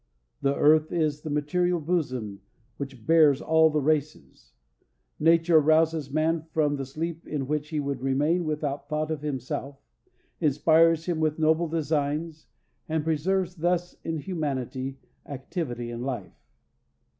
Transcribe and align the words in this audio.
The 0.41 0.55
earth 0.55 0.91
is 0.91 1.21
the 1.21 1.29
material 1.29 1.79
bosom 1.79 2.41
which 2.77 3.05
bears 3.05 3.39
all 3.39 3.69
the 3.69 3.79
races. 3.83 4.53
Nature 5.19 5.59
arouses 5.59 6.09
man 6.09 6.47
from 6.53 6.75
the 6.77 6.87
sleep 6.87 7.27
in 7.27 7.45
which 7.45 7.69
he 7.69 7.79
would 7.79 8.01
remain 8.01 8.43
without 8.43 8.89
thought 8.89 9.11
of 9.11 9.21
himself, 9.21 9.77
inspires 10.39 11.05
him 11.05 11.19
with 11.19 11.37
noble 11.37 11.67
designs, 11.67 12.47
and 12.89 13.03
preserves 13.03 13.57
thus 13.57 13.93
in 14.03 14.17
humanity 14.17 14.97
activity 15.27 15.91
and 15.91 16.01
life. 16.03 16.33